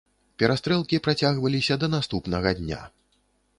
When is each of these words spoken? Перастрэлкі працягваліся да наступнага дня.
Перастрэлкі 0.43 0.99
працягваліся 1.09 1.79
да 1.83 1.91
наступнага 1.97 2.57
дня. 2.63 2.83